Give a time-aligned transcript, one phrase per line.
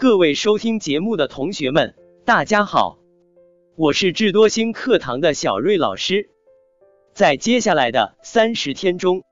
[0.00, 2.98] 各位收听节目的同学们，大家好，
[3.76, 6.30] 我是智多星课堂的小瑞老师。
[7.12, 9.24] 在接下来的三十天中，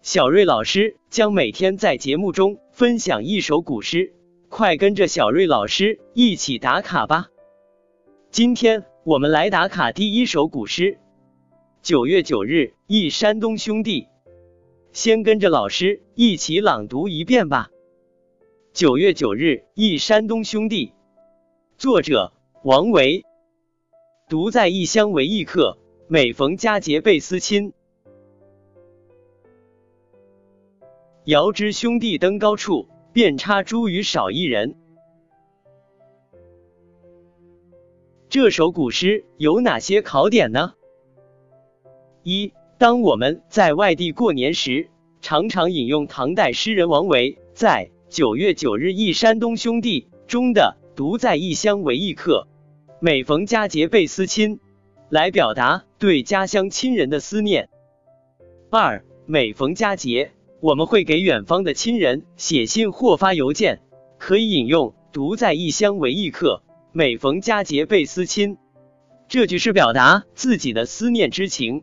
[0.00, 4.14] 小瑞老师将每天在节目中分享一首古诗，
[4.48, 7.26] 快跟着小瑞老师一起打卡吧。
[8.30, 10.98] 今天我们来打卡第一首古诗。
[11.82, 14.06] 九月九日忆山东兄弟，
[14.92, 17.70] 先跟着老师一起朗读一遍吧。
[18.72, 20.94] 九月九日忆山东兄弟，
[21.76, 23.26] 作者王维。
[24.30, 25.76] 独在异乡为异客，
[26.08, 27.74] 每逢佳节倍思亲。
[31.26, 34.74] 遥知兄弟登高处，遍插茱萸少一人。
[38.30, 40.72] 这首古诗有哪些考点呢？
[42.22, 44.88] 一，当我们在外地过年时，
[45.20, 47.90] 常常引用唐代诗人王维在。
[48.12, 52.46] 九月九日忆山东兄弟中的独在异乡为异客，
[53.00, 54.60] 每逢佳节倍思亲，
[55.08, 57.70] 来表达对家乡亲人的思念。
[58.68, 63.80] 二，每逢佳节，我们会给远方的亲人写信或发邮件，
[64.18, 68.58] 可以引用独在异乡为异客，每逢佳节倍思亲，
[69.26, 71.82] 这句是表达自己的思念之情。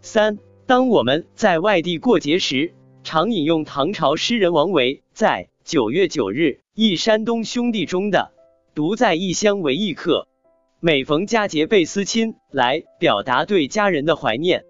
[0.00, 2.74] 三，当我们在外地过节时。
[3.02, 8.34] 常引用唐朝诗人王维在九月九日忆山东兄弟中的
[8.76, 10.28] “独在异乡为异客，
[10.78, 14.66] 每逢佳节倍思亲”来表达对家人的怀念。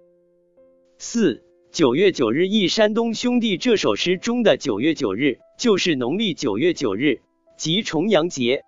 [0.98, 7.22] 四九月九日忆山东兄弟这首诗中的九月九日就是农历九月九日，
[7.56, 8.62] 即重阳节。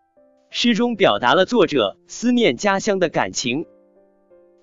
[0.50, 3.66] 诗中表达了作者思念家乡的感情。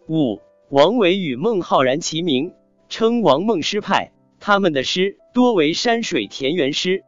[0.09, 2.51] 五王维与孟浩然齐名，
[2.89, 4.11] 称王孟诗派。
[4.47, 7.03] 他们的诗多为山水田园诗。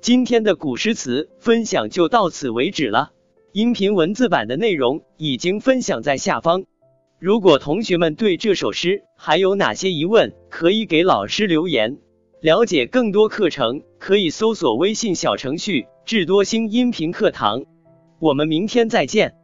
[0.00, 3.12] 今天的古诗词分享就到此为止了，
[3.52, 6.64] 音频文字版的内容已经分享在下方。
[7.20, 11.98] 如果同学们对这首诗还有哪些疑问，可以给老师留言。
[12.40, 17.66] 了解更多课程，可以搜索微信小程序“智多星音频课堂”。
[18.18, 19.36] 我们明天再见。